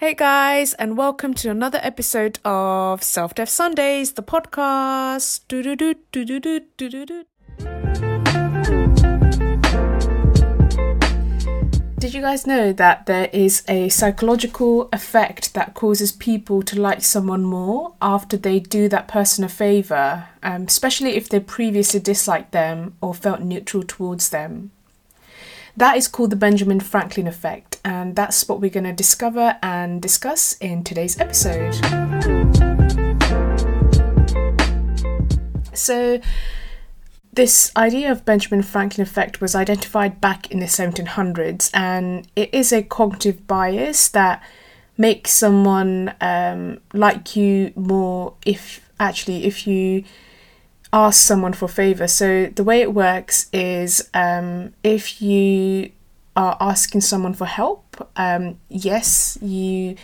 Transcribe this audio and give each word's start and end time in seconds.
Hey 0.00 0.14
guys, 0.14 0.74
and 0.74 0.96
welcome 0.96 1.34
to 1.34 1.50
another 1.50 1.80
episode 1.82 2.38
of 2.44 3.02
Self 3.02 3.34
Dev 3.34 3.48
Sundays, 3.48 4.12
the 4.12 4.22
podcast. 4.22 5.40
Did 11.98 12.14
you 12.14 12.20
guys 12.20 12.46
know 12.46 12.72
that 12.74 13.06
there 13.06 13.28
is 13.32 13.64
a 13.66 13.88
psychological 13.88 14.88
effect 14.92 15.54
that 15.54 15.74
causes 15.74 16.12
people 16.12 16.62
to 16.62 16.80
like 16.80 17.02
someone 17.02 17.42
more 17.42 17.94
after 18.00 18.36
they 18.36 18.60
do 18.60 18.88
that 18.88 19.08
person 19.08 19.42
a 19.42 19.48
favor, 19.48 20.28
um, 20.44 20.66
especially 20.68 21.16
if 21.16 21.28
they 21.28 21.40
previously 21.40 21.98
disliked 21.98 22.52
them 22.52 22.94
or 23.00 23.14
felt 23.14 23.40
neutral 23.40 23.82
towards 23.82 24.28
them? 24.28 24.70
That 25.78 25.96
is 25.96 26.08
called 26.08 26.30
the 26.30 26.36
Benjamin 26.36 26.80
Franklin 26.80 27.28
effect, 27.28 27.80
and 27.84 28.16
that's 28.16 28.48
what 28.48 28.60
we're 28.60 28.68
going 28.68 28.82
to 28.82 28.92
discover 28.92 29.58
and 29.62 30.02
discuss 30.02 30.54
in 30.54 30.82
today's 30.82 31.20
episode. 31.20 31.72
So, 35.72 36.20
this 37.32 37.70
idea 37.76 38.10
of 38.10 38.24
Benjamin 38.24 38.64
Franklin 38.64 39.06
effect 39.06 39.40
was 39.40 39.54
identified 39.54 40.20
back 40.20 40.50
in 40.50 40.58
the 40.58 40.66
1700s, 40.66 41.70
and 41.72 42.26
it 42.34 42.52
is 42.52 42.72
a 42.72 42.82
cognitive 42.82 43.46
bias 43.46 44.08
that 44.08 44.42
makes 44.96 45.30
someone 45.30 46.12
um, 46.20 46.80
like 46.92 47.36
you 47.36 47.72
more 47.76 48.34
if 48.44 48.84
actually 48.98 49.44
if 49.44 49.64
you 49.64 50.02
ask 50.92 51.20
someone 51.26 51.52
for 51.52 51.68
favor. 51.68 52.08
So 52.08 52.46
the 52.46 52.64
way 52.64 52.80
it 52.80 52.94
works 52.94 53.48
is 53.52 54.08
um, 54.14 54.72
if 54.82 55.20
you 55.20 55.90
are 56.36 56.56
asking 56.60 57.02
someone 57.02 57.34
for 57.34 57.46
help, 57.46 58.08
um, 58.16 58.58
yes, 58.68 59.38
you 59.42 59.96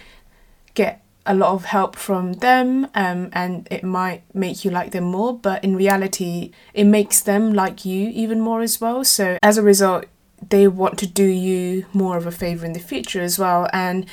get 0.74 1.02
a 1.26 1.34
lot 1.34 1.52
of 1.52 1.64
help 1.64 1.96
from 1.96 2.34
them 2.34 2.86
um, 2.94 3.30
and 3.32 3.66
it 3.70 3.82
might 3.82 4.22
make 4.34 4.64
you 4.64 4.70
like 4.70 4.92
them 4.92 5.04
more, 5.04 5.36
but 5.36 5.64
in 5.64 5.74
reality, 5.74 6.50
it 6.74 6.84
makes 6.84 7.20
them 7.20 7.54
like 7.54 7.84
you 7.84 8.10
even 8.10 8.40
more 8.40 8.60
as 8.60 8.80
well. 8.80 9.04
So 9.04 9.38
as 9.42 9.56
a 9.56 9.62
result, 9.62 10.04
they 10.50 10.68
want 10.68 10.98
to 10.98 11.06
do 11.06 11.24
you 11.24 11.86
more 11.94 12.18
of 12.18 12.26
a 12.26 12.30
favor 12.30 12.66
in 12.66 12.74
the 12.74 12.80
future 12.80 13.22
as 13.22 13.38
well. 13.38 13.68
And 13.72 14.06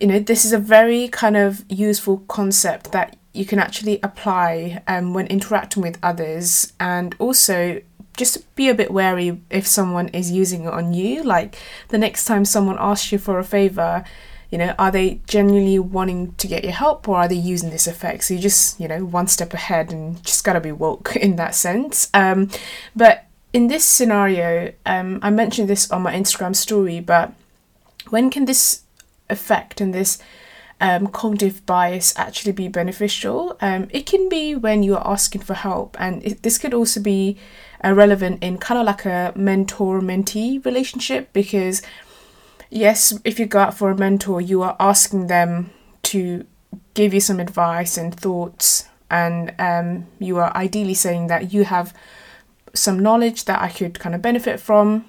you 0.00 0.08
know, 0.08 0.18
this 0.18 0.44
is 0.44 0.52
a 0.52 0.58
very 0.58 1.08
kind 1.08 1.36
of 1.36 1.64
useful 1.68 2.18
concept 2.28 2.92
that 2.92 3.16
you 3.34 3.44
can 3.44 3.58
actually 3.58 4.00
apply 4.02 4.82
um, 4.88 5.12
when 5.12 5.26
interacting 5.26 5.82
with 5.82 5.98
others 6.02 6.72
and 6.80 7.14
also 7.18 7.82
just 8.16 8.54
be 8.54 8.68
a 8.68 8.74
bit 8.74 8.92
wary 8.92 9.40
if 9.50 9.66
someone 9.66 10.08
is 10.08 10.30
using 10.30 10.64
it 10.64 10.72
on 10.72 10.94
you. 10.94 11.22
Like 11.22 11.58
the 11.88 11.98
next 11.98 12.24
time 12.24 12.44
someone 12.44 12.76
asks 12.78 13.12
you 13.12 13.18
for 13.18 13.38
a 13.38 13.44
favor 13.44 14.04
you 14.50 14.58
know 14.58 14.74
are 14.78 14.92
they 14.92 15.20
genuinely 15.26 15.80
wanting 15.80 16.32
to 16.34 16.46
get 16.46 16.62
your 16.62 16.72
help 16.72 17.08
or 17.08 17.16
are 17.16 17.28
they 17.28 17.34
using 17.34 17.70
this 17.70 17.88
effect? 17.88 18.24
So 18.24 18.34
you 18.34 18.40
just 18.40 18.78
you 18.78 18.86
know 18.86 19.04
one 19.04 19.26
step 19.26 19.52
ahead 19.52 19.92
and 19.92 20.22
just 20.24 20.44
gotta 20.44 20.60
be 20.60 20.70
woke 20.70 21.16
in 21.26 21.36
that 21.36 21.54
sense. 21.54 22.08
Um, 22.14 22.50
but 22.94 23.26
in 23.54 23.68
this 23.68 23.84
scenario 23.84 24.72
um, 24.84 25.20
i 25.22 25.30
mentioned 25.30 25.70
this 25.70 25.90
on 25.90 26.02
my 26.02 26.12
instagram 26.12 26.54
story 26.54 27.00
but 27.00 27.32
when 28.10 28.28
can 28.28 28.44
this 28.44 28.82
effect 29.30 29.80
and 29.80 29.94
this 29.94 30.18
um, 30.80 31.06
cognitive 31.06 31.64
bias 31.66 32.14
actually 32.16 32.52
be 32.52 32.68
beneficial. 32.68 33.56
Um, 33.60 33.88
it 33.90 34.06
can 34.06 34.28
be 34.28 34.54
when 34.54 34.82
you 34.82 34.96
are 34.96 35.06
asking 35.06 35.42
for 35.42 35.54
help, 35.54 35.96
and 36.00 36.24
it, 36.24 36.42
this 36.42 36.58
could 36.58 36.74
also 36.74 37.00
be 37.00 37.36
uh, 37.84 37.92
relevant 37.92 38.42
in 38.42 38.58
kind 38.58 38.80
of 38.80 38.86
like 38.86 39.04
a 39.04 39.32
mentor 39.36 40.00
mentee 40.00 40.64
relationship 40.64 41.32
because, 41.32 41.82
yes, 42.70 43.18
if 43.24 43.38
you 43.38 43.46
go 43.46 43.60
out 43.60 43.74
for 43.74 43.90
a 43.90 43.96
mentor, 43.96 44.40
you 44.40 44.62
are 44.62 44.76
asking 44.80 45.28
them 45.28 45.70
to 46.02 46.44
give 46.94 47.14
you 47.14 47.20
some 47.20 47.40
advice 47.40 47.96
and 47.96 48.14
thoughts, 48.14 48.88
and 49.10 49.54
um, 49.58 50.06
you 50.18 50.38
are 50.38 50.54
ideally 50.56 50.94
saying 50.94 51.28
that 51.28 51.52
you 51.52 51.64
have 51.64 51.94
some 52.72 52.98
knowledge 52.98 53.44
that 53.44 53.60
I 53.60 53.68
could 53.68 53.98
kind 54.00 54.14
of 54.14 54.22
benefit 54.22 54.60
from. 54.60 55.04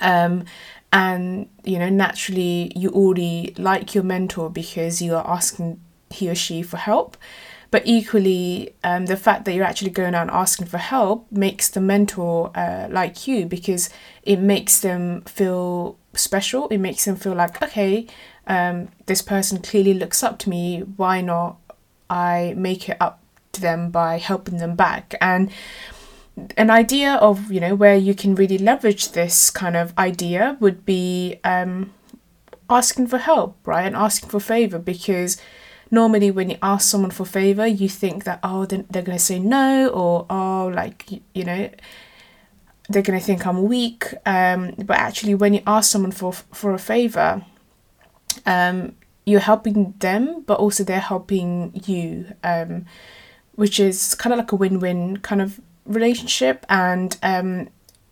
Um, 0.00 0.44
and 0.92 1.48
you 1.64 1.78
know 1.78 1.88
naturally 1.88 2.72
you 2.74 2.90
already 2.90 3.54
like 3.58 3.94
your 3.94 4.04
mentor 4.04 4.48
because 4.48 5.02
you 5.02 5.14
are 5.14 5.26
asking 5.28 5.80
he 6.10 6.28
or 6.28 6.34
she 6.34 6.62
for 6.62 6.76
help. 6.76 7.16
But 7.72 7.82
equally 7.84 8.74
um, 8.84 9.06
the 9.06 9.16
fact 9.16 9.44
that 9.44 9.54
you're 9.54 9.64
actually 9.64 9.90
going 9.90 10.14
out 10.14 10.22
and 10.22 10.30
asking 10.30 10.68
for 10.68 10.78
help 10.78 11.30
makes 11.32 11.68
the 11.68 11.80
mentor 11.80 12.52
uh, 12.54 12.86
like 12.90 13.26
you 13.26 13.44
because 13.44 13.90
it 14.22 14.38
makes 14.38 14.80
them 14.80 15.22
feel 15.22 15.98
special. 16.14 16.68
It 16.68 16.78
makes 16.78 17.04
them 17.04 17.16
feel 17.16 17.34
like 17.34 17.60
okay 17.62 18.06
um, 18.46 18.88
this 19.06 19.22
person 19.22 19.60
clearly 19.60 19.94
looks 19.94 20.22
up 20.22 20.38
to 20.40 20.50
me. 20.50 20.80
Why 20.80 21.20
not 21.20 21.58
i 22.08 22.54
make 22.56 22.88
it 22.88 22.96
up 23.00 23.20
to 23.52 23.60
them 23.60 23.90
by 23.90 24.18
helping 24.18 24.58
them 24.58 24.76
back? 24.76 25.14
And 25.20 25.50
an 26.56 26.70
idea 26.70 27.14
of 27.14 27.50
you 27.50 27.60
know 27.60 27.74
where 27.74 27.96
you 27.96 28.14
can 28.14 28.34
really 28.34 28.58
leverage 28.58 29.12
this 29.12 29.50
kind 29.50 29.76
of 29.76 29.96
idea 29.96 30.56
would 30.60 30.84
be 30.84 31.40
um, 31.44 31.92
asking 32.68 33.06
for 33.06 33.18
help 33.18 33.56
right? 33.64 33.86
And 33.86 33.96
asking 33.96 34.28
for 34.28 34.40
favor 34.40 34.78
because 34.78 35.38
normally 35.90 36.30
when 36.30 36.50
you 36.50 36.58
ask 36.62 36.90
someone 36.90 37.10
for 37.10 37.24
favor 37.24 37.66
you 37.66 37.88
think 37.88 38.24
that 38.24 38.40
oh 38.42 38.66
they're, 38.66 38.82
going 39.02 39.16
to 39.16 39.18
say 39.18 39.38
no 39.38 39.88
or 39.88 40.26
oh 40.28 40.70
like 40.74 41.10
you 41.32 41.44
know 41.44 41.70
they're 42.88 43.02
going 43.02 43.18
to 43.18 43.24
think 43.24 43.46
i'm 43.46 43.64
weak. 43.64 44.14
Um, 44.24 44.74
but 44.78 44.96
actually 44.96 45.34
when 45.34 45.54
you 45.54 45.62
ask 45.66 45.90
someone 45.90 46.12
for 46.12 46.32
for 46.32 46.74
a 46.74 46.78
favor 46.78 47.42
um, 48.44 48.94
you're 49.24 49.40
helping 49.40 49.94
them 49.98 50.42
but 50.46 50.58
also 50.58 50.84
they're 50.84 51.00
helping 51.00 51.80
you 51.86 52.26
um, 52.44 52.84
which 53.54 53.80
is 53.80 54.14
kind 54.14 54.34
of 54.34 54.38
like 54.38 54.52
a 54.52 54.56
win-win 54.56 55.16
kind 55.18 55.40
of 55.40 55.60
relationship 55.86 56.66
and 56.68 57.16
um, 57.22 57.68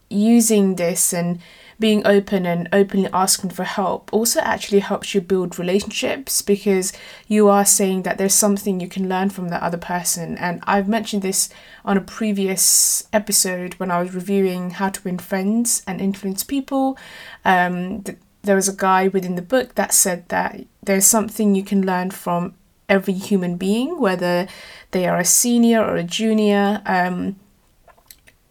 using 0.09 0.77
this 0.77 1.13
and 1.13 1.41
being 1.79 2.07
open 2.07 2.47
and 2.47 2.69
openly 2.73 3.09
asking 3.13 3.51
for 3.51 3.65
help 3.65 4.13
also 4.13 4.41
actually 4.41 4.79
helps 4.79 5.15
you 5.15 5.21
build 5.21 5.59
relationships 5.59 6.41
because 6.41 6.93
you 7.27 7.49
are 7.49 7.65
saying 7.65 8.03
that 8.03 8.17
there's 8.17 8.35
something 8.35 8.81
you 8.81 8.89
can 8.89 9.09
learn 9.09 9.29
from 9.31 9.49
the 9.49 9.63
other 9.63 9.79
person. 9.79 10.39
And 10.39 10.63
I've 10.67 10.89
mentioned 10.89 11.23
this 11.23 11.49
on 11.85 11.97
a 11.97 12.01
previous 12.01 13.09
episode 13.13 13.75
when 13.75 13.91
I 13.91 14.01
was 14.01 14.15
reviewing 14.15 14.71
how 14.71 14.91
to 14.91 15.03
win 15.03 15.19
friends 15.19 15.83
and 15.87 16.01
influence 16.01 16.45
people. 16.45 16.97
Um, 17.45 18.03
th- 18.03 18.19
there 18.43 18.57
was 18.57 18.69
a 18.69 18.77
guy 18.77 19.09
within 19.09 19.35
the 19.35 19.43
book 19.43 19.75
that 19.75 19.93
said 19.93 20.29
that 20.29 20.65
there's 20.83 21.07
something 21.07 21.55
you 21.55 21.65
can 21.65 21.85
learn 21.85 22.11
from 22.11 22.55
every 22.89 23.15
human 23.15 23.57
being, 23.57 23.99
whether 23.99 24.47
they 24.91 25.07
are 25.07 25.19
a 25.19 25.25
senior 25.25 25.83
or 25.83 25.97
a 25.97 26.05
junior. 26.05 26.83
Um, 26.87 27.37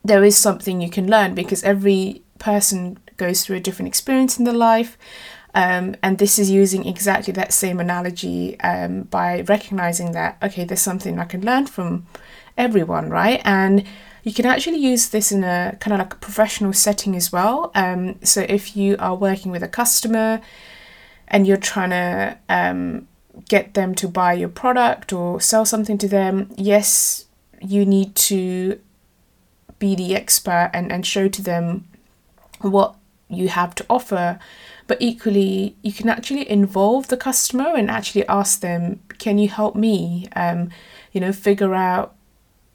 there 0.03 0.24
is 0.24 0.38
something 0.38 0.81
you 0.81 0.90
can 0.90 1.09
learn 1.09 1.34
because 1.34 1.64
every 1.64 2.24
person 2.40 2.97
goes 3.18 3.46
through 3.46 3.58
a 3.58 3.62
different 3.62 3.88
experience 3.88 4.38
in 4.38 4.46
their 4.46 4.53
life. 4.53 4.97
Um, 5.56 5.96
and 6.02 6.18
this 6.18 6.40
is 6.40 6.50
using 6.50 6.86
exactly 6.88 7.31
that 7.34 7.53
same 7.53 7.80
analogy 7.80 8.59
um, 8.62 9.03
by 9.03 9.41
recognizing 9.41 10.12
that, 10.14 10.38
okay, 10.41 10.66
there's 10.66 10.81
something 10.81 11.19
I 11.19 11.25
can 11.25 11.46
learn 11.46 11.68
from 11.68 12.08
everyone, 12.58 13.09
right? 13.09 13.40
And 13.46 13.86
you 14.24 14.34
can 14.34 14.46
actually 14.46 14.78
use 14.78 15.09
this 15.09 15.31
in 15.31 15.44
a 15.44 15.78
kind 15.80 15.94
of 15.94 16.00
like 16.00 16.14
a 16.14 16.18
professional 16.18 16.74
setting 16.74 17.16
as 17.16 17.31
well. 17.31 17.72
Um, 17.75 18.16
so 18.24 18.41
if 18.41 18.75
you 18.75 18.96
are 18.97 19.16
working 19.16 19.52
with 19.52 19.62
a 19.62 19.68
customer 19.68 20.41
and 21.28 21.46
you're 21.46 21.58
trying 21.58 21.91
to 21.91 22.38
um, 22.50 23.08
get 23.47 23.75
them 23.75 23.94
to 23.96 24.08
buy 24.08 24.34
your 24.34 24.50
product 24.50 25.14
or 25.14 25.40
sell 25.40 25.66
something 25.66 25.97
to 26.00 26.08
them, 26.08 26.52
yes, 26.58 27.25
you 27.62 27.85
need 27.85 28.16
to 28.16 28.80
be 29.83 29.95
the 29.95 30.16
expert 30.16 30.71
and, 30.73 30.94
and 30.94 31.05
show 31.05 31.27
to 31.27 31.41
them 31.41 31.85
what 32.61 32.95
you 33.27 33.49
have 33.49 33.75
to 33.75 33.85
offer. 33.89 34.39
But 34.88 35.01
equally, 35.01 35.75
you 35.81 35.91
can 35.91 36.07
actually 36.07 36.49
involve 36.49 37.09
the 37.09 37.17
customer 37.17 37.75
and 37.75 37.91
actually 37.91 38.25
ask 38.28 38.61
them, 38.61 39.02
can 39.17 39.37
you 39.37 39.49
help 39.49 39.75
me? 39.75 40.29
Um, 40.37 40.69
you 41.11 41.19
know, 41.19 41.34
figure 41.34 41.75
out 41.75 42.16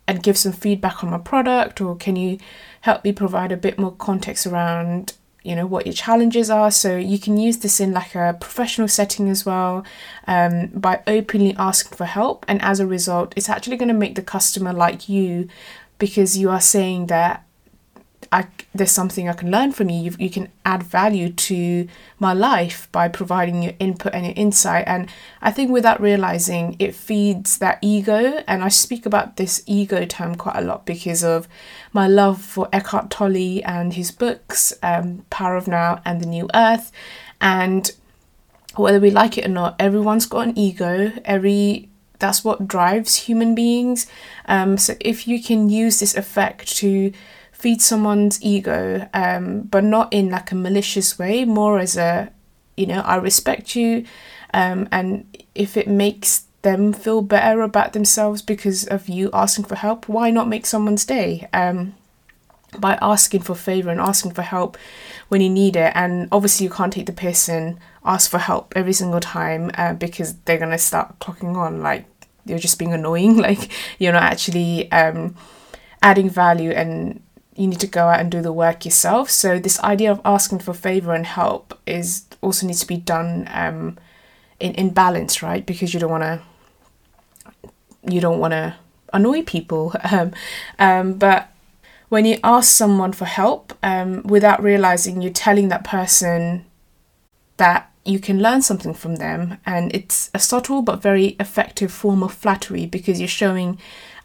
and 0.07 0.23
give 0.23 0.37
some 0.37 0.53
feedback 0.53 1.03
on 1.03 1.11
my 1.11 1.17
product, 1.19 1.81
or 1.81 1.97
can 1.97 2.17
you 2.17 2.37
help 2.83 3.05
me 3.05 3.13
provide 3.13 3.53
a 3.53 3.57
bit 3.57 3.79
more 3.79 3.93
context 3.93 4.47
around 4.47 5.15
you 5.45 5.55
know 5.55 5.67
what 5.67 5.87
your 5.87 5.95
challenges 5.95 6.51
are 6.51 6.71
so 6.71 6.97
you 6.97 7.19
can 7.19 7.37
use 7.37 7.59
this 7.59 7.81
in 7.81 7.93
like 7.93 8.15
a 8.15 8.37
professional 8.41 8.89
setting 8.89 9.31
as 9.31 9.47
well 9.47 9.85
um, 10.27 10.67
by 10.75 11.01
openly 11.07 11.55
asking 11.57 11.97
for 11.97 12.07
help 12.07 12.45
and 12.49 12.61
as 12.61 12.81
a 12.81 12.87
result 12.87 13.33
it's 13.37 13.49
actually 13.49 13.77
going 13.77 13.89
to 13.89 14.03
make 14.05 14.15
the 14.17 14.23
customer 14.23 14.73
like 14.73 15.09
you 15.09 15.49
because 15.99 16.39
you 16.39 16.51
are 16.51 16.61
saying 16.61 17.07
that 17.07 17.45
I, 18.31 18.47
there's 18.75 18.91
something 18.91 19.29
I 19.29 19.33
can 19.33 19.51
learn 19.51 19.73
from 19.73 19.89
you. 19.89 20.03
you. 20.03 20.17
You 20.19 20.31
can 20.31 20.51
add 20.65 20.83
value 20.83 21.31
to 21.33 21.89
my 22.19 22.33
life 22.33 22.89
by 22.93 23.09
providing 23.09 23.63
your 23.63 23.73
input 23.79 24.13
and 24.13 24.27
your 24.27 24.35
insight. 24.37 24.85
And 24.87 25.09
I 25.41 25.51
think 25.51 25.71
without 25.71 26.01
realizing, 26.01 26.77
it 26.79 26.95
feeds 26.95 27.59
that 27.59 27.79
ego. 27.81 28.43
And 28.47 28.63
I 28.63 28.69
speak 28.69 29.07
about 29.07 29.37
this 29.37 29.63
ego 29.67 30.05
term 30.05 30.35
quite 30.35 30.57
a 30.57 30.61
lot 30.63 30.85
because 30.85 31.25
of 31.25 31.49
my 31.93 32.07
love 32.07 32.41
for 32.41 32.69
Eckhart 32.73 33.11
Tolle 33.11 33.63
and 33.65 33.95
his 33.95 34.11
books, 34.11 34.75
um, 34.83 35.25
Power 35.31 35.57
of 35.57 35.67
Now 35.67 36.03
and 36.05 36.21
The 36.21 36.27
New 36.27 36.49
Earth. 36.55 36.93
And 37.41 37.91
whether 38.77 39.01
we 39.01 39.11
like 39.11 39.39
it 39.39 39.47
or 39.47 39.51
not, 39.51 39.77
everyone's 39.79 40.27
got 40.27 40.49
an 40.49 40.59
ego. 40.59 41.13
Every 41.25 41.89
that's 42.19 42.45
what 42.45 42.69
drives 42.69 43.17
human 43.17 43.55
beings. 43.55 44.07
Um, 44.47 44.77
so 44.79 44.95
if 45.01 45.29
you 45.29 45.43
can 45.43 45.71
use 45.71 46.01
this 46.01 46.17
effect 46.17 46.77
to 46.79 47.13
feed 47.53 47.83
someone's 47.83 48.43
ego, 48.43 49.09
um, 49.15 49.63
but 49.63 49.85
not 49.85 50.13
in 50.13 50.31
like 50.31 50.53
a 50.53 50.55
malicious 50.55 51.19
way, 51.19 51.45
more 51.45 51.79
as 51.79 51.97
a, 51.97 52.31
you 52.77 52.87
know, 52.87 53.01
I 53.01 53.17
respect 53.17 53.75
you, 53.75 54.05
um, 54.55 54.89
and 54.93 55.27
if 55.55 55.77
it 55.77 55.89
makes 55.89 56.45
them 56.63 56.93
feel 56.93 57.23
better 57.23 57.63
about 57.63 57.93
themselves 57.93 58.43
because 58.43 58.87
of 58.87 59.09
you 59.09 59.31
asking 59.33 59.65
for 59.65 59.77
help, 59.77 60.09
why 60.09 60.31
not 60.31 60.49
make 60.49 60.67
someone's 60.67 61.05
day? 61.05 61.49
Um, 61.53 61.95
by 62.79 62.99
asking 63.01 63.43
for 63.43 63.55
favor 63.55 63.91
and 63.91 64.01
asking 64.01 64.33
for 64.33 64.43
help 64.43 64.77
when 65.29 65.41
you 65.41 65.49
need 65.51 65.77
it, 65.77 65.93
and 65.95 66.29
obviously 66.33 66.65
you 66.65 66.71
can't 66.71 66.93
take 66.93 67.07
the 67.07 67.13
piss 67.13 67.49
and 67.49 67.79
ask 68.05 68.31
for 68.31 68.39
help 68.39 68.73
every 68.77 68.93
single 68.93 69.21
time 69.21 69.71
uh, 69.75 69.93
because 69.95 70.35
they're 70.45 70.59
gonna 70.59 70.79
start 70.79 71.19
clocking 71.19 71.57
on 71.57 71.83
like 71.83 72.07
you're 72.45 72.59
just 72.59 72.79
being 72.79 72.93
annoying, 72.93 73.37
like 73.49 73.71
you're 73.99 74.13
not 74.13 74.23
actually 74.23 74.91
um, 74.93 75.35
adding 76.03 76.31
value 76.31 76.71
and 76.71 77.23
you 77.57 77.67
need 77.67 77.81
to 77.81 77.87
go 77.87 78.07
out 78.07 78.21
and 78.21 78.31
do 78.31 78.41
the 78.41 78.53
work 78.53 78.85
yourself. 78.85 79.31
So 79.31 79.59
this 79.59 79.81
idea 79.81 80.13
of 80.13 80.21
asking 80.25 80.61
for 80.61 80.73
favor 80.73 81.13
and 81.13 81.27
help 81.27 81.79
is 81.87 82.25
also 82.41 82.67
needs 82.67 82.81
to 82.81 82.87
be 82.87 82.97
done 82.97 83.49
um, 83.53 83.99
in 84.61 84.75
in 84.75 84.91
balance, 84.91 85.43
right? 85.43 85.65
Because 85.65 85.93
you 85.93 86.01
don't 86.01 86.11
want 86.11 86.23
to 86.23 86.41
you 88.09 88.21
don't 88.21 88.39
want 88.39 88.53
to 88.53 88.77
annoy 89.13 89.43
people. 89.43 89.95
Um, 90.11 90.33
um, 90.79 91.15
but 91.15 91.51
when 92.09 92.25
you 92.25 92.39
ask 92.43 92.75
someone 92.75 93.13
for 93.13 93.25
help 93.25 93.73
um, 93.83 94.23
without 94.23 94.63
realizing 94.63 95.21
you're 95.21 95.33
telling 95.33 95.69
that 95.69 95.85
person 95.85 96.65
that 97.59 97.91
you 98.05 98.19
can 98.19 98.41
learn 98.41 98.63
something 98.63 98.95
from 98.95 99.17
them, 99.17 99.59
and 99.67 99.95
it's 99.95 100.31
a 100.33 100.39
subtle 100.39 100.83
but 100.83 101.03
very 101.03 101.37
effective 101.39 101.93
form 101.93 102.23
of 102.23 102.33
flattery 102.33 102.87
because 102.87 103.21
you're 103.21 103.29
showing 103.29 103.79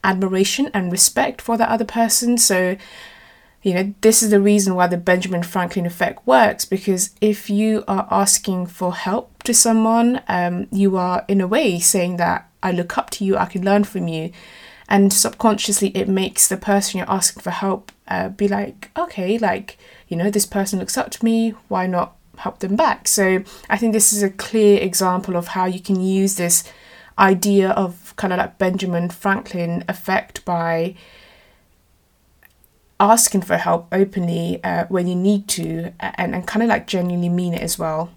admiration 0.04 0.70
and 0.74 0.92
respect 0.92 1.42
for 1.42 1.58
that 1.58 1.70
other 1.70 1.86
person. 1.86 2.38
So 2.38 2.78
you 3.64 3.74
know, 3.74 3.94
this 4.02 4.22
is 4.22 4.30
the 4.30 4.42
reason 4.42 4.76
why 4.76 4.88
the 4.88 4.98
Benjamin 4.98 5.42
Franklin 5.42 5.86
effect 5.86 6.28
works 6.28 6.66
because 6.66 7.12
if 7.22 7.50
you 7.50 7.86
are 7.88 8.08
asking 8.12 8.68
for 8.68 8.94
help 8.94 9.42
to 9.44 9.54
someone, 9.54 10.22
um, 10.28 10.68
you 10.70 10.98
are 10.98 11.24
in 11.30 11.40
a 11.40 11.48
way 11.48 11.80
saying 11.80 12.18
that 12.18 12.50
I 12.62 12.72
look 12.72 12.98
up 12.98 13.10
to 13.12 13.26
you, 13.26 13.38
I 13.38 13.46
can 13.46 13.64
learn 13.64 13.86
from 13.86 14.10
you. 14.10 14.32
And 14.90 15.14
subconsciously, 15.14 15.90
it 15.90 16.08
makes 16.08 16.48
the 16.48 16.58
person 16.58 16.98
you're 16.98 17.10
asking 17.10 17.42
for 17.42 17.52
help 17.52 17.92
uh, 18.08 18.30
be 18.30 18.48
like, 18.48 18.92
okay, 18.98 19.38
like, 19.38 19.78
you 20.08 20.18
know, 20.18 20.30
this 20.30 20.46
person 20.46 20.80
looks 20.80 20.98
up 20.98 21.10
to 21.12 21.26
me, 21.26 21.52
why 21.68 21.88
not 21.88 22.16
help 22.38 22.60
them 22.60 22.76
back? 22.76 23.08
So 23.08 23.44
I 23.70 23.78
think 23.78 23.94
this 23.94 24.12
is 24.12 24.22
a 24.22 24.30
clear 24.30 24.80
example 24.82 25.36
of 25.36 25.50
how 25.50 25.66
you 25.66 25.80
can 25.80 26.02
use 26.02 26.36
this 26.36 26.64
idea 27.18 27.70
of 27.72 28.14
kind 28.18 28.34
of 28.34 28.40
like 28.40 28.58
Benjamin 28.58 29.10
Franklin 29.10 29.84
effect 29.88 30.44
by 30.46 30.96
asking 33.00 33.42
for 33.42 33.58
help 33.58 33.88
openly 33.92 34.64
uh, 34.64 34.86
when 34.88 35.08
you 35.08 35.16
need 35.16 35.48
to 35.48 35.94
and, 36.00 36.34
and 36.34 36.48
kind 36.48 36.64
of 36.64 36.70
like 36.70 36.88
genuinely 36.88 37.30
mean 37.30 37.54
it 37.54 37.62
as 37.62 37.78
well 37.78 38.12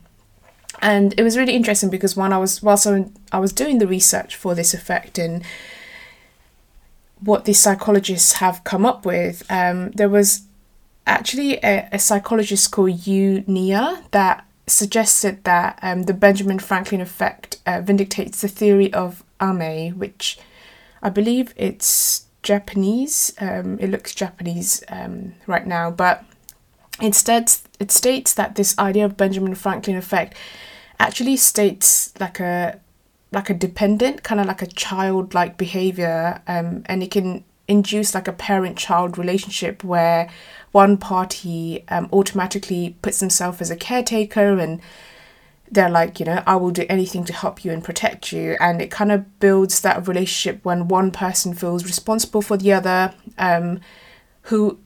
and 0.80 1.18
it 1.18 1.22
was 1.22 1.36
really 1.36 1.54
interesting 1.54 1.90
because 1.90 2.16
when 2.16 2.32
I 2.32 2.38
was 2.38 2.62
whilst 2.62 2.86
I 2.86 3.38
was 3.38 3.52
doing 3.52 3.78
the 3.78 3.86
research 3.86 4.36
for 4.36 4.54
this 4.54 4.74
effect 4.74 5.18
and 5.18 5.42
what 7.20 7.44
these 7.44 7.58
psychologists 7.58 8.34
have 8.34 8.64
come 8.64 8.84
up 8.84 9.06
with, 9.06 9.42
um, 9.50 9.90
there 9.92 10.08
was 10.08 10.42
actually 11.06 11.54
a, 11.58 11.88
a 11.92 11.98
psychologist 11.98 12.70
called 12.70 13.06
Yu 13.06 13.42
Niiya 13.42 14.10
that 14.10 14.46
suggested 14.66 15.44
that 15.44 15.78
um, 15.82 16.04
the 16.04 16.12
Benjamin 16.14 16.58
Franklin 16.58 17.00
effect 17.00 17.60
uh, 17.66 17.80
vindicates 17.80 18.40
the 18.40 18.48
theory 18.48 18.92
of 18.92 19.24
Amae, 19.40 19.94
which 19.94 20.38
I 21.02 21.10
believe 21.10 21.54
it's 21.56 22.26
Japanese. 22.42 23.32
Um, 23.40 23.78
it 23.80 23.90
looks 23.90 24.14
Japanese 24.14 24.82
um, 24.88 25.34
right 25.46 25.66
now, 25.66 25.90
but 25.90 26.24
instead 27.00 27.52
it 27.78 27.90
states 27.90 28.34
that 28.34 28.56
this 28.56 28.76
idea 28.78 29.04
of 29.04 29.16
Benjamin 29.16 29.54
Franklin 29.54 29.96
effect 29.96 30.34
actually 30.98 31.36
states 31.36 32.12
like 32.18 32.40
a 32.40 32.80
like 33.36 33.50
a 33.50 33.54
dependent 33.54 34.22
kind 34.22 34.40
of 34.40 34.46
like 34.46 34.62
a 34.62 34.66
childlike 34.66 35.58
behavior 35.58 36.40
um, 36.48 36.82
and 36.86 37.02
it 37.02 37.10
can 37.10 37.44
induce 37.68 38.14
like 38.14 38.26
a 38.26 38.32
parent 38.32 38.78
child 38.78 39.18
relationship 39.18 39.84
where 39.84 40.30
one 40.72 40.96
party 40.96 41.84
um, 41.88 42.08
automatically 42.12 42.96
puts 43.02 43.20
themselves 43.20 43.60
as 43.60 43.70
a 43.70 43.76
caretaker 43.76 44.58
and 44.58 44.80
they're 45.70 45.90
like, 45.90 46.18
you 46.18 46.24
know, 46.26 46.42
I 46.46 46.56
will 46.56 46.70
do 46.70 46.86
anything 46.88 47.24
to 47.24 47.32
help 47.32 47.64
you 47.64 47.72
and 47.72 47.84
protect 47.84 48.32
you. 48.32 48.56
And 48.60 48.80
it 48.80 48.90
kind 48.90 49.10
of 49.12 49.38
builds 49.40 49.80
that 49.80 50.06
relationship 50.06 50.64
when 50.64 50.88
one 50.88 51.10
person 51.10 51.54
feels 51.54 51.84
responsible 51.84 52.40
for 52.40 52.56
the 52.56 52.72
other, 52.72 53.12
um, 53.36 53.80
who 54.42 54.78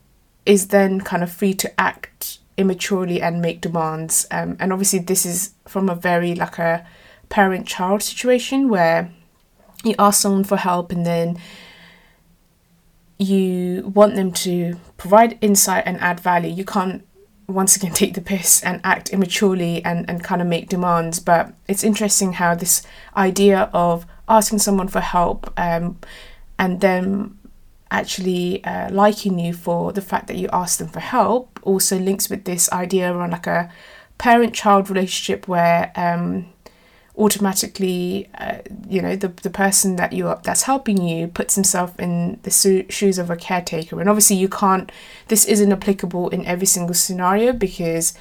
is 0.46 0.68
then 0.68 1.02
kind 1.02 1.22
of 1.22 1.30
free 1.30 1.52
to 1.54 1.80
act 1.80 2.38
immaturely 2.56 3.20
and 3.20 3.42
make 3.42 3.60
demands. 3.60 4.26
Um, 4.30 4.56
and 4.58 4.72
obviously, 4.72 5.00
this 5.00 5.26
is 5.26 5.52
from 5.68 5.90
a 5.90 5.94
very 5.94 6.34
like 6.34 6.58
a 6.58 6.86
parent 7.30 7.66
child 7.66 8.02
situation 8.02 8.68
where 8.68 9.10
you 9.82 9.94
ask 9.98 10.20
someone 10.20 10.44
for 10.44 10.58
help 10.58 10.92
and 10.92 11.06
then 11.06 11.38
you 13.16 13.82
want 13.94 14.14
them 14.14 14.32
to 14.32 14.76
provide 14.96 15.38
insight 15.40 15.84
and 15.86 15.98
add 16.00 16.20
value. 16.20 16.52
You 16.52 16.64
can't 16.64 17.06
once 17.46 17.76
again 17.76 17.92
take 17.94 18.14
the 18.14 18.20
piss 18.20 18.62
and 18.62 18.80
act 18.84 19.10
immaturely 19.10 19.82
and, 19.84 20.08
and 20.08 20.22
kind 20.22 20.42
of 20.42 20.48
make 20.48 20.68
demands. 20.68 21.18
But 21.20 21.54
it's 21.68 21.84
interesting 21.84 22.34
how 22.34 22.54
this 22.54 22.82
idea 23.16 23.70
of 23.72 24.06
asking 24.28 24.58
someone 24.58 24.88
for 24.88 25.00
help 25.00 25.52
um, 25.58 25.98
and 26.58 26.80
then 26.80 27.38
actually 27.90 28.64
uh, 28.64 28.90
liking 28.90 29.38
you 29.38 29.52
for 29.52 29.92
the 29.92 30.00
fact 30.02 30.28
that 30.28 30.36
you 30.36 30.48
asked 30.52 30.78
them 30.78 30.88
for 30.88 31.00
help 31.00 31.58
also 31.64 31.98
links 31.98 32.30
with 32.30 32.44
this 32.44 32.70
idea 32.70 33.12
around 33.12 33.32
like 33.32 33.48
a 33.48 33.70
parent 34.16 34.54
child 34.54 34.88
relationship 34.88 35.48
where 35.48 35.90
um, 35.96 36.46
automatically 37.16 38.28
uh, 38.38 38.58
you 38.88 39.02
know 39.02 39.16
the, 39.16 39.28
the 39.28 39.50
person 39.50 39.96
that 39.96 40.12
you 40.12 40.28
are, 40.28 40.40
that's 40.44 40.62
helping 40.62 41.02
you 41.02 41.28
puts 41.28 41.54
himself 41.54 41.98
in 41.98 42.38
the 42.42 42.50
so- 42.50 42.84
shoes 42.88 43.18
of 43.18 43.30
a 43.30 43.36
caretaker. 43.36 44.00
And 44.00 44.08
obviously 44.08 44.36
you 44.36 44.48
can't 44.48 44.90
this 45.28 45.44
isn't 45.44 45.72
applicable 45.72 46.28
in 46.30 46.44
every 46.46 46.66
single 46.66 46.94
scenario 46.94 47.52
because 47.52 48.14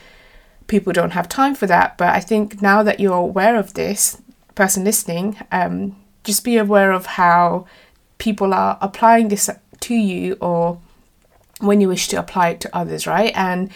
people 0.68 0.94
don't 0.94 1.12
have 1.12 1.30
time 1.30 1.56
for 1.56 1.68
that. 1.68 1.98
But 1.98 2.10
i 2.10 2.20
think 2.20 2.62
now 2.62 2.84
that 2.84 3.00
you're 3.00 3.14
aware 3.14 3.58
of 3.58 3.74
this 3.74 4.22
person 4.56 4.84
listening 4.84 5.38
um, 5.52 5.96
just 6.24 6.44
be 6.44 6.58
aware 6.58 6.92
of 6.92 7.06
how 7.06 7.66
people 8.18 8.54
are 8.54 8.78
applying 8.82 9.30
this 9.30 9.50
to 9.80 9.96
you 9.96 10.38
or 10.42 10.82
when 11.62 11.80
you 11.80 11.88
wish 11.88 12.08
to 12.10 12.18
apply 12.18 12.50
it 12.50 12.60
to 12.62 12.76
others 12.76 13.08
right? 13.08 13.32
And 13.36 13.72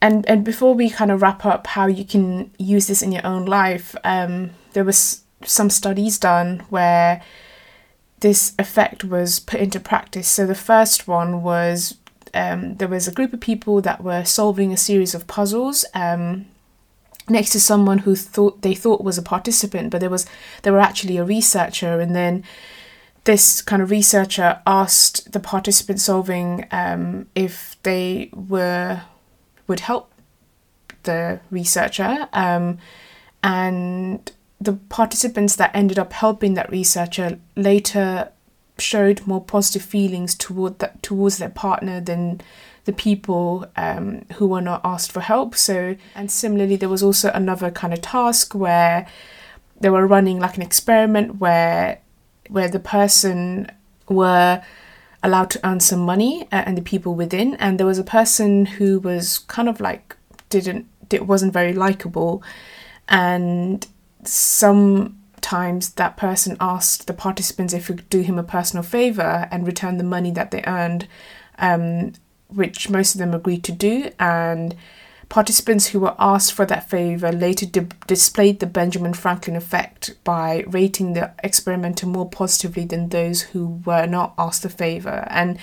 and 0.00 0.28
and 0.28 0.44
before 0.44 0.74
we 0.74 0.90
kind 0.90 1.10
of 1.10 1.22
wrap 1.22 1.44
up 1.44 1.66
how 1.68 1.86
you 1.86 2.04
can 2.04 2.50
use 2.58 2.86
this 2.86 3.02
in 3.02 3.12
your 3.12 3.26
own 3.26 3.44
life 3.46 3.94
um, 4.04 4.50
there 4.72 4.84
was 4.84 5.22
some 5.44 5.70
studies 5.70 6.18
done 6.18 6.64
where 6.70 7.22
this 8.20 8.54
effect 8.58 9.04
was 9.04 9.40
put 9.40 9.60
into 9.60 9.80
practice. 9.80 10.28
So 10.28 10.46
the 10.46 10.54
first 10.54 11.06
one 11.06 11.42
was 11.42 11.96
um, 12.34 12.76
there 12.76 12.88
was 12.88 13.06
a 13.06 13.12
group 13.12 13.32
of 13.32 13.40
people 13.40 13.80
that 13.82 14.02
were 14.02 14.24
solving 14.24 14.72
a 14.72 14.76
series 14.76 15.14
of 15.14 15.26
puzzles 15.26 15.84
um, 15.94 16.46
next 17.28 17.50
to 17.50 17.60
someone 17.60 17.98
who 17.98 18.16
thought 18.16 18.62
they 18.62 18.74
thought 18.74 19.02
was 19.02 19.18
a 19.18 19.22
participant 19.22 19.90
but 19.90 20.00
there 20.00 20.10
was 20.10 20.26
they 20.62 20.70
were 20.70 20.80
actually 20.80 21.16
a 21.18 21.24
researcher. 21.24 22.00
And 22.00 22.14
then 22.14 22.44
this 23.24 23.60
kind 23.60 23.82
of 23.82 23.90
researcher 23.90 24.60
asked 24.66 25.32
the 25.32 25.40
participant 25.40 26.00
solving 26.00 26.66
um, 26.70 27.26
if 27.34 27.76
they 27.82 28.30
were 28.32 29.02
would 29.66 29.80
help 29.80 30.12
the 31.02 31.40
researcher 31.50 32.28
um, 32.32 32.78
and 33.42 34.32
the 34.60 34.72
participants 34.72 35.56
that 35.56 35.70
ended 35.74 35.98
up 35.98 36.12
helping 36.12 36.54
that 36.54 36.70
researcher 36.70 37.38
later 37.56 38.30
showed 38.78 39.26
more 39.26 39.42
positive 39.42 39.82
feelings 39.82 40.34
toward 40.34 40.78
that 40.78 41.02
towards 41.02 41.38
their 41.38 41.48
partner 41.48 42.00
than 42.00 42.40
the 42.84 42.92
people 42.92 43.66
um, 43.76 44.24
who 44.34 44.46
were 44.46 44.60
not 44.60 44.80
asked 44.84 45.10
for 45.10 45.20
help. 45.20 45.54
So 45.54 45.96
and 46.14 46.30
similarly 46.30 46.76
there 46.76 46.88
was 46.88 47.02
also 47.02 47.30
another 47.32 47.70
kind 47.70 47.92
of 47.92 48.00
task 48.00 48.54
where 48.54 49.06
they 49.80 49.90
were 49.90 50.06
running 50.06 50.38
like 50.38 50.56
an 50.56 50.62
experiment 50.62 51.36
where 51.40 52.00
where 52.48 52.68
the 52.68 52.80
person 52.80 53.70
were 54.08 54.62
allowed 55.22 55.50
to 55.50 55.66
earn 55.66 55.80
some 55.80 56.00
money 56.00 56.42
uh, 56.52 56.62
and 56.66 56.76
the 56.76 56.82
people 56.82 57.14
within. 57.14 57.54
And 57.56 57.78
there 57.78 57.86
was 57.86 57.98
a 57.98 58.04
person 58.04 58.66
who 58.66 59.00
was 59.00 59.38
kind 59.38 59.68
of 59.68 59.80
like 59.80 60.16
didn't 60.48 60.86
it 61.10 61.26
wasn't 61.26 61.52
very 61.52 61.72
likable. 61.72 62.42
And 63.08 63.86
sometimes 64.24 65.90
that 65.92 66.16
person 66.16 66.56
asked 66.60 67.06
the 67.06 67.14
participants 67.14 67.72
if 67.72 67.88
we 67.88 67.96
could 67.96 68.10
do 68.10 68.20
him 68.20 68.38
a 68.38 68.42
personal 68.42 68.82
favor 68.82 69.48
and 69.50 69.66
return 69.66 69.98
the 69.98 70.04
money 70.04 70.30
that 70.32 70.50
they 70.50 70.64
earned 70.66 71.06
um, 71.58 72.12
which 72.48 72.88
most 72.90 73.14
of 73.14 73.18
them 73.18 73.34
agreed 73.34 73.64
to 73.64 73.72
do. 73.72 74.10
And 74.18 74.74
Participants 75.28 75.88
who 75.88 76.00
were 76.00 76.14
asked 76.18 76.52
for 76.52 76.64
that 76.66 76.88
favour 76.88 77.32
later 77.32 77.66
di- 77.66 77.88
displayed 78.06 78.60
the 78.60 78.66
Benjamin 78.66 79.12
Franklin 79.12 79.56
effect 79.56 80.14
by 80.22 80.64
rating 80.68 81.12
the 81.12 81.32
experimenter 81.42 82.06
more 82.06 82.28
positively 82.28 82.84
than 82.84 83.08
those 83.08 83.42
who 83.42 83.82
were 83.84 84.06
not 84.06 84.34
asked 84.38 84.62
the 84.62 84.68
favour. 84.68 85.26
And 85.28 85.58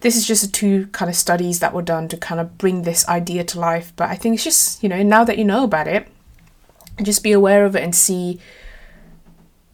this 0.00 0.16
is 0.16 0.26
just 0.26 0.52
two 0.52 0.88
kind 0.88 1.08
of 1.08 1.14
studies 1.16 1.60
that 1.60 1.72
were 1.72 1.82
done 1.82 2.08
to 2.08 2.16
kind 2.16 2.40
of 2.40 2.58
bring 2.58 2.82
this 2.82 3.08
idea 3.08 3.44
to 3.44 3.60
life. 3.60 3.92
But 3.96 4.10
I 4.10 4.16
think 4.16 4.34
it's 4.34 4.44
just, 4.44 4.82
you 4.82 4.88
know, 4.88 5.02
now 5.02 5.24
that 5.24 5.38
you 5.38 5.44
know 5.44 5.64
about 5.64 5.86
it, 5.88 6.08
just 7.02 7.22
be 7.22 7.32
aware 7.32 7.64
of 7.64 7.76
it 7.76 7.82
and 7.82 7.94
see 7.94 8.40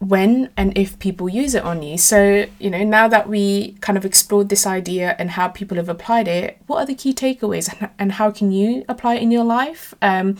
when 0.09 0.49
and 0.57 0.77
if 0.77 0.99
people 0.99 1.29
use 1.29 1.55
it 1.55 1.63
on 1.63 1.81
you. 1.81 1.97
So, 1.97 2.45
you 2.59 2.69
know, 2.69 2.83
now 2.83 3.07
that 3.07 3.29
we 3.29 3.73
kind 3.81 3.97
of 3.97 4.05
explored 4.05 4.49
this 4.49 4.65
idea 4.65 5.15
and 5.19 5.31
how 5.31 5.47
people 5.47 5.77
have 5.77 5.89
applied 5.89 6.27
it, 6.27 6.59
what 6.67 6.79
are 6.79 6.85
the 6.85 6.95
key 6.95 7.13
takeaways 7.13 7.91
and 7.99 8.13
how 8.13 8.31
can 8.31 8.51
you 8.51 8.83
apply 8.89 9.15
it 9.15 9.21
in 9.21 9.31
your 9.31 9.43
life? 9.43 9.93
Um, 10.01 10.37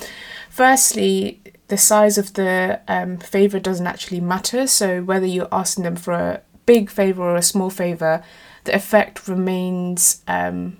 firstly, 0.49 1.41
the 1.67 1.77
size 1.77 2.17
of 2.17 2.33
the 2.33 2.81
um, 2.87 3.17
favor 3.17 3.59
doesn't 3.59 3.87
actually 3.87 4.19
matter. 4.19 4.67
So, 4.67 5.01
whether 5.01 5.25
you're 5.25 5.47
asking 5.51 5.83
them 5.83 5.95
for 5.95 6.13
a 6.13 6.41
big 6.65 6.89
favor 6.89 7.23
or 7.23 7.35
a 7.35 7.41
small 7.41 7.69
favor, 7.69 8.23
the 8.65 8.75
effect 8.75 9.27
remains 9.27 10.21
um, 10.27 10.77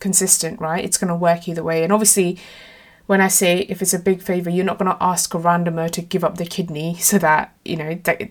consistent, 0.00 0.60
right? 0.60 0.84
It's 0.84 0.98
going 0.98 1.08
to 1.08 1.14
work 1.14 1.48
either 1.48 1.62
way. 1.62 1.82
And 1.82 1.92
obviously, 1.92 2.38
when 3.06 3.20
I 3.20 3.28
say 3.28 3.60
if 3.60 3.82
it's 3.82 3.94
a 3.94 3.98
big 3.98 4.22
favor, 4.22 4.50
you're 4.50 4.64
not 4.64 4.78
going 4.78 4.90
to 4.90 5.02
ask 5.02 5.34
a 5.34 5.38
randomer 5.38 5.90
to 5.90 6.02
give 6.02 6.24
up 6.24 6.38
the 6.38 6.46
kidney 6.46 6.96
so 6.96 7.18
that 7.18 7.54
you 7.64 7.76
know 7.76 7.94
that 8.04 8.30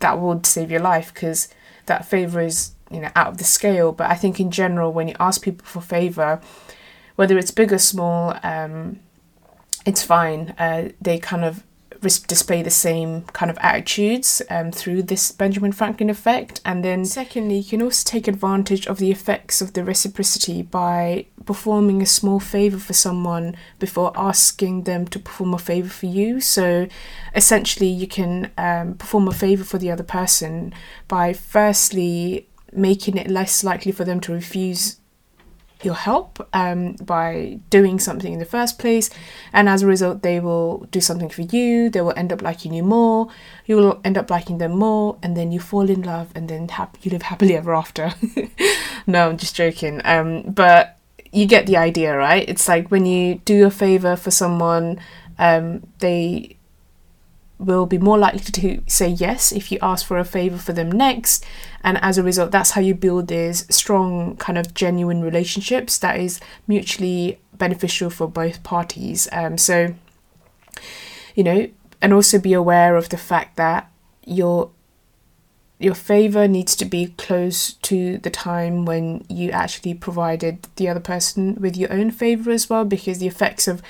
that 0.00 0.18
would 0.18 0.46
save 0.46 0.70
your 0.70 0.80
life 0.80 1.12
because 1.14 1.48
that 1.86 2.04
favor 2.04 2.40
is 2.40 2.72
you 2.90 3.00
know 3.00 3.10
out 3.16 3.28
of 3.28 3.38
the 3.38 3.44
scale. 3.44 3.92
But 3.92 4.10
I 4.10 4.14
think 4.14 4.38
in 4.38 4.50
general, 4.50 4.92
when 4.92 5.08
you 5.08 5.14
ask 5.18 5.42
people 5.42 5.66
for 5.66 5.80
favor, 5.80 6.40
whether 7.16 7.38
it's 7.38 7.50
big 7.50 7.72
or 7.72 7.78
small, 7.78 8.36
um, 8.42 9.00
it's 9.86 10.02
fine. 10.02 10.54
Uh, 10.58 10.90
they 11.00 11.18
kind 11.18 11.44
of 11.44 11.64
display 12.02 12.62
the 12.62 12.70
same 12.70 13.22
kind 13.32 13.50
of 13.50 13.58
attitudes 13.58 14.42
um, 14.50 14.72
through 14.72 15.04
this 15.04 15.32
Benjamin 15.32 15.72
Franklin 15.72 16.10
effect. 16.10 16.60
And 16.64 16.84
then, 16.84 17.04
secondly, 17.04 17.58
you 17.58 17.70
can 17.70 17.82
also 17.82 18.04
take 18.08 18.28
advantage 18.28 18.86
of 18.86 18.98
the 18.98 19.10
effects 19.10 19.62
of 19.62 19.72
the 19.72 19.84
reciprocity 19.84 20.62
by 20.62 21.26
performing 21.44 22.02
a 22.02 22.06
small 22.06 22.40
favor 22.40 22.78
for 22.78 22.92
someone 22.92 23.56
before 23.78 24.12
asking 24.16 24.84
them 24.84 25.06
to 25.08 25.18
perform 25.18 25.54
a 25.54 25.58
favor 25.58 25.88
for 25.88 26.06
you. 26.06 26.40
So, 26.40 26.88
essentially, 27.34 27.88
you 27.88 28.06
can 28.06 28.50
um, 28.58 28.94
perform 28.94 29.28
a 29.28 29.32
favor 29.32 29.64
for 29.64 29.78
the 29.78 29.90
other 29.90 30.04
person 30.04 30.74
by 31.08 31.32
firstly 31.32 32.48
making 32.72 33.16
it 33.16 33.30
less 33.30 33.62
likely 33.62 33.92
for 33.92 34.04
them 34.04 34.18
to 34.20 34.32
refuse 34.32 34.96
your 35.84 35.94
help 35.94 36.46
um, 36.52 36.92
by 36.94 37.58
doing 37.70 37.98
something 37.98 38.32
in 38.32 38.38
the 38.38 38.44
first 38.44 38.78
place, 38.78 39.10
and 39.52 39.68
as 39.68 39.82
a 39.82 39.86
result, 39.86 40.22
they 40.22 40.40
will 40.40 40.86
do 40.90 41.00
something 41.00 41.28
for 41.28 41.42
you. 41.42 41.90
They 41.90 42.00
will 42.00 42.14
end 42.16 42.32
up 42.32 42.42
liking 42.42 42.72
you 42.72 42.82
more. 42.82 43.28
You 43.66 43.76
will 43.76 44.00
end 44.04 44.18
up 44.18 44.30
liking 44.30 44.58
them 44.58 44.72
more, 44.72 45.18
and 45.22 45.36
then 45.36 45.52
you 45.52 45.60
fall 45.60 45.88
in 45.88 46.02
love, 46.02 46.30
and 46.34 46.48
then 46.48 46.68
you 47.02 47.10
live 47.10 47.22
happily 47.22 47.56
ever 47.56 47.74
after. 47.74 48.12
no, 49.06 49.28
I'm 49.28 49.36
just 49.36 49.56
joking. 49.56 50.00
Um, 50.04 50.42
but 50.42 50.98
you 51.32 51.46
get 51.46 51.66
the 51.66 51.76
idea, 51.76 52.16
right? 52.16 52.48
It's 52.48 52.68
like 52.68 52.90
when 52.90 53.06
you 53.06 53.36
do 53.44 53.66
a 53.66 53.70
favor 53.70 54.16
for 54.16 54.30
someone, 54.30 55.00
um, 55.38 55.86
they 55.98 56.56
will 57.64 57.86
be 57.86 57.98
more 57.98 58.18
likely 58.18 58.40
to 58.40 58.82
say 58.86 59.08
yes 59.08 59.52
if 59.52 59.70
you 59.70 59.78
ask 59.80 60.06
for 60.06 60.18
a 60.18 60.24
favor 60.24 60.58
for 60.58 60.72
them 60.72 60.90
next. 60.90 61.44
And 61.82 61.98
as 62.02 62.18
a 62.18 62.22
result 62.22 62.50
that's 62.50 62.72
how 62.72 62.80
you 62.80 62.94
build 62.94 63.28
these 63.28 63.66
strong 63.74 64.36
kind 64.36 64.58
of 64.58 64.74
genuine 64.74 65.22
relationships 65.22 65.98
that 65.98 66.18
is 66.18 66.40
mutually 66.66 67.38
beneficial 67.54 68.10
for 68.10 68.26
both 68.26 68.62
parties. 68.62 69.28
Um, 69.32 69.58
so 69.58 69.94
you 71.34 71.44
know 71.44 71.68
and 72.00 72.12
also 72.12 72.38
be 72.38 72.52
aware 72.52 72.96
of 72.96 73.08
the 73.08 73.16
fact 73.16 73.56
that 73.56 73.90
your 74.26 74.70
your 75.78 75.94
favor 75.94 76.46
needs 76.46 76.76
to 76.76 76.84
be 76.84 77.06
close 77.18 77.72
to 77.74 78.18
the 78.18 78.30
time 78.30 78.84
when 78.84 79.24
you 79.28 79.50
actually 79.50 79.94
provided 79.94 80.68
the 80.76 80.88
other 80.88 81.00
person 81.00 81.56
with 81.56 81.76
your 81.76 81.92
own 81.92 82.10
favor 82.10 82.50
as 82.52 82.70
well 82.70 82.84
because 82.84 83.18
the 83.18 83.26
effects 83.26 83.66
of 83.66 83.82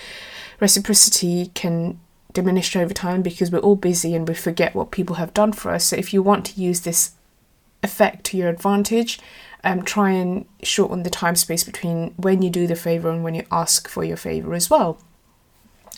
reciprocity 0.59 1.51
can 1.55 2.01
diminish 2.33 2.75
over 2.77 2.95
time 2.95 3.23
because 3.23 3.51
we're 3.51 3.59
all 3.59 3.77
busy 3.77 4.15
and 4.15 4.29
we 4.29 4.35
forget 4.35 4.75
what 4.75 4.91
people 4.91 5.17
have 5.17 5.35
done 5.35 5.53
for 5.53 5.73
us. 5.73 5.85
So 5.87 5.97
if 5.97 6.13
you 6.13 6.23
want 6.23 6.47
to 6.47 6.61
use 6.61 6.81
this 6.81 7.13
effect 7.83 8.25
to 8.25 8.37
your 8.37 8.49
advantage, 8.49 9.21
um, 9.65 9.83
try 9.83 10.11
and 10.11 10.47
shorten 10.63 11.03
the 11.03 11.11
time 11.11 11.37
space 11.37 11.65
between 11.65 12.15
when 12.17 12.43
you 12.43 12.51
do 12.51 12.67
the 12.67 12.77
favor 12.77 13.11
and 13.11 13.23
when 13.23 13.35
you 13.35 13.45
ask 13.51 13.89
for 13.89 14.05
your 14.05 14.17
favor 14.17 14.55
as 14.55 14.71
well. 14.71 14.99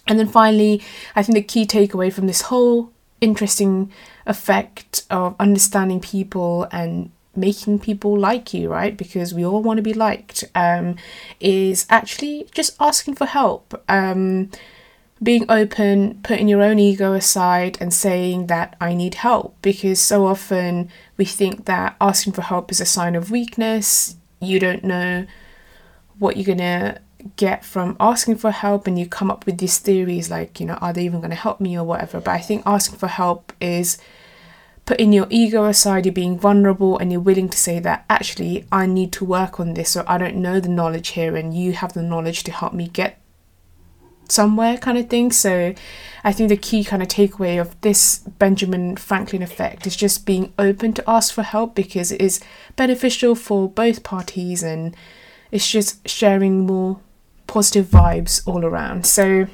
And 0.06 0.18
then 0.18 0.28
finally, 0.28 0.82
I 1.16 1.22
think 1.22 1.34
the 1.34 1.42
key 1.42 1.66
takeaway 1.66 2.12
from 2.12 2.26
this 2.26 2.42
whole 2.42 2.92
interesting 3.20 3.90
effect 4.26 5.04
of 5.10 5.34
understanding 5.40 6.00
people 6.00 6.68
and 6.70 7.10
making 7.36 7.78
people 7.78 8.18
like 8.18 8.52
you, 8.52 8.70
right? 8.70 8.96
Because 8.96 9.32
we 9.34 9.44
all 9.44 9.62
want 9.62 9.78
to 9.78 9.82
be 9.82 9.94
liked, 9.94 10.44
um, 10.54 10.96
is 11.40 11.86
actually 11.88 12.48
just 12.52 12.76
asking 12.80 13.14
for 13.14 13.26
help. 13.26 13.82
Um, 13.88 14.50
being 15.24 15.46
open, 15.48 16.20
putting 16.22 16.48
your 16.48 16.62
own 16.62 16.78
ego 16.78 17.14
aside, 17.14 17.78
and 17.80 17.92
saying 17.92 18.46
that 18.48 18.76
I 18.80 18.94
need 18.94 19.14
help 19.14 19.56
because 19.62 19.98
so 19.98 20.26
often 20.26 20.90
we 21.16 21.24
think 21.24 21.64
that 21.64 21.96
asking 22.00 22.34
for 22.34 22.42
help 22.42 22.70
is 22.70 22.80
a 22.80 22.86
sign 22.86 23.16
of 23.16 23.30
weakness. 23.30 24.16
You 24.40 24.60
don't 24.60 24.84
know 24.84 25.26
what 26.18 26.36
you're 26.36 26.54
gonna 26.54 27.00
get 27.36 27.64
from 27.64 27.96
asking 27.98 28.36
for 28.36 28.50
help, 28.50 28.86
and 28.86 28.98
you 28.98 29.06
come 29.06 29.30
up 29.30 29.46
with 29.46 29.58
these 29.58 29.78
theories 29.78 30.30
like, 30.30 30.60
you 30.60 30.66
know, 30.66 30.74
are 30.74 30.92
they 30.92 31.04
even 31.04 31.22
gonna 31.22 31.34
help 31.34 31.58
me 31.58 31.76
or 31.76 31.84
whatever. 31.84 32.20
But 32.20 32.32
I 32.32 32.40
think 32.40 32.62
asking 32.66 32.98
for 32.98 33.08
help 33.08 33.52
is 33.60 33.96
putting 34.84 35.14
your 35.14 35.26
ego 35.30 35.64
aside, 35.64 36.04
you're 36.04 36.12
being 36.12 36.38
vulnerable, 36.38 36.98
and 36.98 37.10
you're 37.10 37.20
willing 37.22 37.48
to 37.48 37.56
say 37.56 37.78
that 37.80 38.04
actually 38.10 38.66
I 38.70 38.84
need 38.84 39.10
to 39.12 39.24
work 39.24 39.58
on 39.58 39.72
this, 39.72 39.96
or 39.96 40.04
I 40.06 40.18
don't 40.18 40.36
know 40.36 40.60
the 40.60 40.68
knowledge 40.68 41.08
here, 41.08 41.34
and 41.34 41.56
you 41.56 41.72
have 41.72 41.94
the 41.94 42.02
knowledge 42.02 42.42
to 42.44 42.52
help 42.52 42.74
me 42.74 42.88
get 42.88 43.18
somewhere 44.28 44.78
kind 44.78 44.98
of 44.98 45.08
thing. 45.08 45.32
So 45.32 45.74
I 46.22 46.32
think 46.32 46.48
the 46.48 46.56
key 46.56 46.84
kind 46.84 47.02
of 47.02 47.08
takeaway 47.08 47.60
of 47.60 47.78
this 47.82 48.18
Benjamin 48.18 48.96
Franklin 48.96 49.42
effect 49.42 49.86
is 49.86 49.96
just 49.96 50.24
being 50.24 50.52
open 50.58 50.92
to 50.94 51.10
ask 51.10 51.34
for 51.34 51.42
help 51.42 51.74
because 51.74 52.10
it 52.10 52.20
is 52.20 52.40
beneficial 52.76 53.34
for 53.34 53.68
both 53.68 54.02
parties 54.02 54.62
and 54.62 54.96
it's 55.50 55.70
just 55.70 56.08
sharing 56.08 56.66
more 56.66 56.98
positive 57.46 57.86
vibes 57.86 58.46
all 58.46 58.64
around. 58.64 59.06
So 59.06 59.46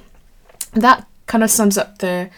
that 0.72 1.06
kind 1.26 1.44
of 1.44 1.50
sums 1.50 1.76
up 1.76 1.98
the 1.98 2.30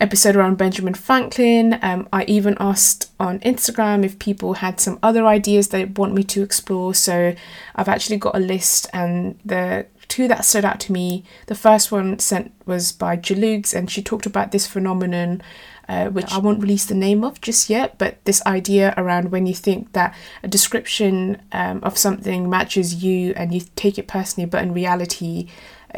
episode 0.00 0.36
around 0.36 0.58
Benjamin 0.58 0.94
Franklin. 0.94 1.78
Um, 1.82 2.08
I 2.12 2.24
even 2.24 2.56
asked 2.60 3.10
on 3.18 3.40
Instagram 3.40 4.04
if 4.04 4.18
people 4.18 4.54
had 4.54 4.80
some 4.80 4.98
other 5.02 5.26
ideas 5.26 5.68
they 5.68 5.84
want 5.84 6.14
me 6.14 6.24
to 6.24 6.42
explore. 6.42 6.94
So 6.94 7.34
I've 7.74 7.88
actually 7.88 8.18
got 8.18 8.36
a 8.36 8.40
list, 8.40 8.86
and 8.92 9.38
the 9.44 9.86
two 10.08 10.28
that 10.28 10.44
stood 10.44 10.64
out 10.64 10.80
to 10.80 10.92
me. 10.92 11.24
The 11.46 11.54
first 11.54 11.92
one 11.92 12.18
sent 12.18 12.52
was 12.66 12.92
by 12.92 13.16
Jalugs, 13.16 13.74
and 13.74 13.90
she 13.90 14.02
talked 14.02 14.26
about 14.26 14.52
this 14.52 14.66
phenomenon, 14.66 15.42
uh, 15.88 16.08
which 16.08 16.32
I 16.32 16.38
won't 16.38 16.62
release 16.62 16.86
the 16.86 16.94
name 16.94 17.24
of 17.24 17.40
just 17.40 17.68
yet, 17.68 17.98
but 17.98 18.24
this 18.24 18.44
idea 18.46 18.94
around 18.96 19.30
when 19.30 19.46
you 19.46 19.54
think 19.54 19.92
that 19.92 20.14
a 20.42 20.48
description 20.48 21.42
um, 21.52 21.80
of 21.82 21.98
something 21.98 22.48
matches 22.48 23.02
you 23.02 23.34
and 23.36 23.52
you 23.52 23.62
take 23.76 23.98
it 23.98 24.06
personally, 24.08 24.48
but 24.48 24.62
in 24.62 24.72
reality, 24.72 25.48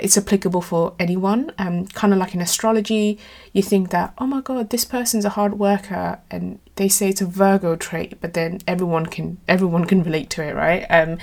it's 0.03 0.19
applicable 0.19 0.63
for 0.63 0.95
anyone. 0.99 1.53
Um, 1.59 1.87
kind 1.87 2.13
of 2.13 2.19
like 2.19 2.35
in 2.35 2.41
astrology, 2.41 3.19
you 3.53 3.63
think 3.63 3.91
that, 3.91 4.15
oh 4.19 4.27
my 4.27 4.41
god, 4.41 4.71
this 4.71 4.85
person's 4.85 5.25
a 5.25 5.31
hard 5.31 5.59
worker, 5.59 6.19
and 6.31 6.59
they 6.77 6.89
say 6.89 7.09
it's 7.09 7.21
a 7.21 7.27
Virgo 7.27 7.75
trait, 7.77 8.21
but 8.21 8.35
then 8.35 8.61
everyone 8.67 9.07
can 9.07 9.39
everyone 9.49 9.85
can 9.87 10.03
relate 10.03 10.29
to 10.31 10.43
it, 10.43 10.55
right? 10.55 10.85
Um, 10.91 11.19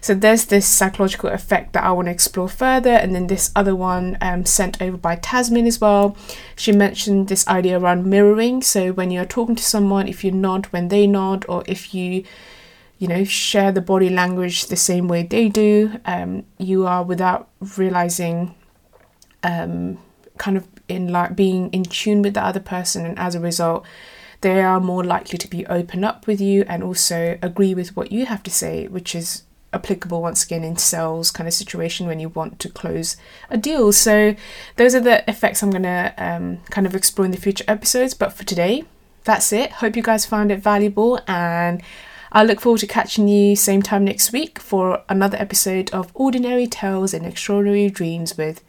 so 0.00 0.14
there's 0.14 0.46
this 0.46 0.66
psychological 0.66 1.30
effect 1.30 1.72
that 1.72 1.84
I 1.84 1.90
want 1.90 2.06
to 2.06 2.12
explore 2.12 2.48
further, 2.48 2.90
and 2.90 3.14
then 3.14 3.26
this 3.26 3.50
other 3.56 3.74
one 3.74 4.16
um, 4.20 4.44
sent 4.44 4.80
over 4.80 4.96
by 4.96 5.16
Tasmin 5.16 5.66
as 5.66 5.80
well. 5.80 6.16
She 6.56 6.72
mentioned 6.72 7.28
this 7.28 7.46
idea 7.48 7.78
around 7.78 8.06
mirroring. 8.06 8.62
So 8.62 8.92
when 8.92 9.10
you're 9.10 9.24
talking 9.24 9.56
to 9.56 9.64
someone, 9.64 10.08
if 10.08 10.22
you 10.24 10.30
nod 10.30 10.66
when 10.66 10.88
they 10.88 11.06
nod, 11.06 11.44
or 11.48 11.64
if 11.66 11.94
you 11.94 12.24
you 13.02 13.08
know, 13.08 13.24
share 13.24 13.72
the 13.72 13.80
body 13.80 14.08
language 14.08 14.66
the 14.66 14.76
same 14.76 15.08
way 15.08 15.24
they 15.24 15.48
do. 15.48 15.98
Um, 16.04 16.44
you 16.58 16.86
are 16.86 17.02
without 17.02 17.48
realizing, 17.76 18.54
um, 19.42 19.98
kind 20.38 20.56
of 20.56 20.68
in 20.86 21.08
like 21.08 21.34
being 21.34 21.68
in 21.70 21.82
tune 21.82 22.22
with 22.22 22.34
the 22.34 22.44
other 22.44 22.60
person, 22.60 23.04
and 23.04 23.18
as 23.18 23.34
a 23.34 23.40
result, 23.40 23.84
they 24.42 24.62
are 24.62 24.78
more 24.78 25.02
likely 25.02 25.36
to 25.36 25.48
be 25.48 25.66
open 25.66 26.04
up 26.04 26.28
with 26.28 26.40
you 26.40 26.64
and 26.68 26.84
also 26.84 27.40
agree 27.42 27.74
with 27.74 27.96
what 27.96 28.12
you 28.12 28.26
have 28.26 28.40
to 28.44 28.52
say, 28.52 28.86
which 28.86 29.16
is 29.16 29.42
applicable 29.72 30.22
once 30.22 30.44
again 30.44 30.62
in 30.62 30.76
sales 30.76 31.32
kind 31.32 31.48
of 31.48 31.54
situation 31.54 32.06
when 32.06 32.20
you 32.20 32.28
want 32.28 32.60
to 32.60 32.68
close 32.68 33.16
a 33.50 33.56
deal. 33.56 33.90
So 33.90 34.36
those 34.76 34.94
are 34.94 35.00
the 35.00 35.28
effects 35.28 35.60
I'm 35.60 35.70
gonna 35.70 36.14
um, 36.18 36.58
kind 36.70 36.86
of 36.86 36.94
explore 36.94 37.24
in 37.24 37.32
the 37.32 37.36
future 37.36 37.64
episodes. 37.66 38.14
But 38.14 38.32
for 38.32 38.44
today, 38.44 38.84
that's 39.24 39.52
it. 39.52 39.72
Hope 39.72 39.96
you 39.96 40.04
guys 40.04 40.24
found 40.24 40.52
it 40.52 40.60
valuable 40.60 41.18
and 41.26 41.82
I 42.34 42.44
look 42.44 42.62
forward 42.62 42.78
to 42.80 42.86
catching 42.86 43.28
you 43.28 43.54
same 43.54 43.82
time 43.82 44.06
next 44.06 44.32
week 44.32 44.58
for 44.58 45.02
another 45.10 45.36
episode 45.36 45.90
of 45.92 46.10
Ordinary 46.14 46.66
Tales 46.66 47.12
and 47.12 47.26
Extraordinary 47.26 47.90
Dreams 47.90 48.38
with 48.38 48.64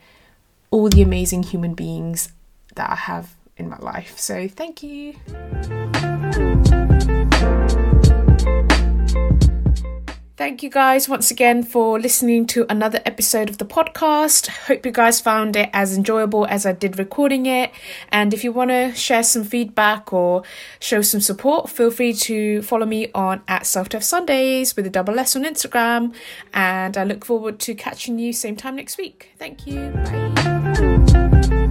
all 0.69 0.89
the 0.89 1.01
amazing 1.01 1.43
human 1.43 1.73
beings 1.73 2.33
that 2.75 2.89
I 2.89 2.95
have 2.95 3.35
in 3.55 3.69
my 3.69 3.77
life. 3.77 4.19
So, 4.19 4.49
thank 4.49 4.83
you. 4.83 5.13
Thank 10.43 10.61
you 10.61 10.69
guys 10.69 11.07
once 11.07 11.31
again 11.31 11.63
for 11.63 11.97
listening 11.97 12.45
to 12.47 12.65
another 12.69 12.99
episode 13.05 13.49
of 13.49 13.59
the 13.59 13.65
podcast. 13.65 14.47
Hope 14.67 14.85
you 14.85 14.91
guys 14.91 15.21
found 15.21 15.55
it 15.55 15.69
as 15.71 15.95
enjoyable 15.95 16.45
as 16.47 16.65
I 16.65 16.73
did 16.73 16.99
recording 16.99 17.45
it. 17.45 17.71
And 18.09 18.33
if 18.33 18.43
you 18.43 18.51
want 18.51 18.69
to 18.71 18.93
share 18.93 19.23
some 19.23 19.45
feedback 19.45 20.11
or 20.11 20.43
show 20.81 21.01
some 21.01 21.21
support, 21.21 21.69
feel 21.69 21.91
free 21.91 22.11
to 22.11 22.61
follow 22.61 22.85
me 22.85 23.09
on 23.15 23.41
at 23.47 23.65
Self 23.65 23.87
Dev 23.87 24.03
Sundays 24.03 24.75
with 24.75 24.85
a 24.85 24.89
double 24.89 25.17
S 25.17 25.37
on 25.37 25.45
Instagram. 25.45 26.13
And 26.53 26.97
I 26.97 27.05
look 27.05 27.23
forward 27.23 27.57
to 27.59 27.73
catching 27.73 28.19
you 28.19 28.33
same 28.33 28.57
time 28.57 28.75
next 28.75 28.97
week. 28.97 29.31
Thank 29.39 29.65
you. 29.65 29.91
Bye. 29.91 31.62